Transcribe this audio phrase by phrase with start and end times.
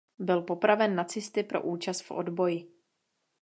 [0.19, 2.71] Byl popraven nacisty pro účast v odboji.